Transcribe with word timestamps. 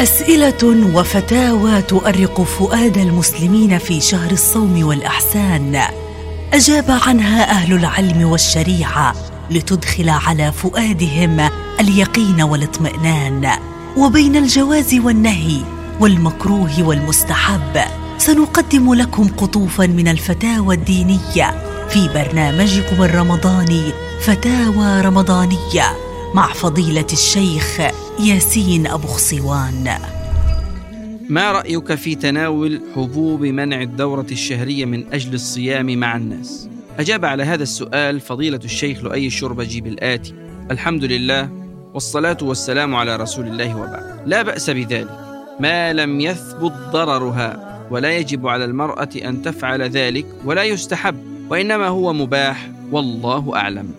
أسئلة 0.00 0.92
وفتاوى 0.94 1.82
تؤرق 1.82 2.42
فؤاد 2.42 2.98
المسلمين 2.98 3.78
في 3.78 4.00
شهر 4.00 4.30
الصوم 4.30 4.86
والأحسان. 4.86 5.82
أجاب 6.52 6.84
عنها 7.06 7.50
أهل 7.50 7.72
العلم 7.72 8.28
والشريعة 8.28 9.14
لتدخل 9.50 10.08
على 10.08 10.52
فؤادهم 10.52 11.50
اليقين 11.80 12.42
والاطمئنان. 12.42 13.50
وبين 13.96 14.36
الجواز 14.36 14.94
والنهي 14.94 15.60
والمكروه 16.00 16.82
والمستحب 16.82 17.80
سنقدم 18.18 18.94
لكم 18.94 19.28
قطوفا 19.28 19.86
من 19.86 20.08
الفتاوى 20.08 20.74
الدينية 20.74 21.62
في 21.88 22.08
برنامجكم 22.14 23.02
الرمضاني 23.02 23.82
فتاوى 24.20 25.00
رمضانية 25.00 25.96
مع 26.34 26.52
فضيلة 26.52 27.06
الشيخ 27.12 27.80
ياسين 28.20 28.86
أبو 28.86 29.06
خصوان 29.06 29.90
ما 31.28 31.52
رأيك 31.52 31.94
في 31.94 32.14
تناول 32.14 32.80
حبوب 32.94 33.40
منع 33.40 33.82
الدورة 33.82 34.26
الشهرية 34.30 34.84
من 34.84 35.12
أجل 35.12 35.34
الصيام 35.34 35.98
مع 35.98 36.16
الناس؟ 36.16 36.68
أجاب 36.98 37.24
على 37.24 37.42
هذا 37.42 37.62
السؤال 37.62 38.20
فضيلة 38.20 38.60
الشيخ 38.64 39.04
لؤي 39.04 39.26
الشربجي 39.26 39.80
بالاتي 39.80 40.34
الحمد 40.70 41.04
لله 41.04 41.50
والصلاة 41.94 42.36
والسلام 42.42 42.94
على 42.94 43.16
رسول 43.16 43.46
الله 43.46 43.76
وبعد. 43.76 44.22
لا 44.26 44.42
بأس 44.42 44.70
بذلك. 44.70 45.18
ما 45.60 45.92
لم 45.92 46.20
يثبت 46.20 46.72
ضررها 46.92 47.78
ولا 47.90 48.16
يجب 48.16 48.46
على 48.46 48.64
المرأة 48.64 49.10
أن 49.24 49.42
تفعل 49.42 49.82
ذلك 49.82 50.26
ولا 50.44 50.62
يستحب 50.62 51.16
وإنما 51.50 51.88
هو 51.88 52.12
مباح 52.12 52.70
والله 52.92 53.56
أعلم. 53.56 53.94